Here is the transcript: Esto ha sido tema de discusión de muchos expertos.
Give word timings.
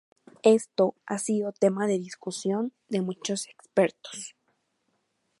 Esto 0.41 0.95
ha 1.05 1.19
sido 1.19 1.51
tema 1.53 1.85
de 1.85 1.99
discusión 1.99 2.73
de 2.89 3.01
muchos 3.01 3.45
expertos. 3.47 4.33